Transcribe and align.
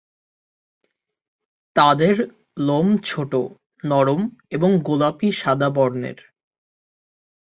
তাদের 1.75 2.15
লোম 2.57 2.97
ছোট, 3.03 3.31
নরম 3.83 4.21
এবং 4.49 4.69
গোলাপী-সাদা 4.83 5.69
বর্ণের। 5.69 6.19